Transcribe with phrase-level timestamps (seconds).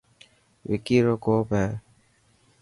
[0.69, 1.67] وڪي رو ڪوپ هي.